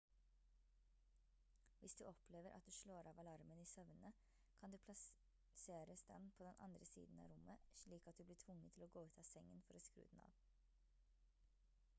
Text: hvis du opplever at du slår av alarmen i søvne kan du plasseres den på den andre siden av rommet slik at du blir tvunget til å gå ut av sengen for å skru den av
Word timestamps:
hvis 1.79 1.93
du 1.95 2.03
opplever 2.05 2.49
at 2.55 2.65
du 2.67 2.71
slår 2.83 3.09
av 3.11 3.19
alarmen 3.23 3.61
i 3.65 3.67
søvne 3.73 4.11
kan 4.61 4.73
du 4.75 4.79
plasseres 4.87 6.05
den 6.13 6.25
på 6.39 6.49
den 6.49 6.59
andre 6.69 6.89
siden 6.95 7.21
av 7.27 7.31
rommet 7.35 7.69
slik 7.83 8.09
at 8.13 8.19
du 8.23 8.27
blir 8.31 8.41
tvunget 8.47 8.77
til 8.79 8.87
å 8.89 8.93
gå 8.99 9.07
ut 9.13 9.23
av 9.27 9.31
sengen 9.33 9.65
for 9.69 9.77
å 9.83 9.87
skru 9.89 10.03
den 10.09 10.25
av 10.27 10.43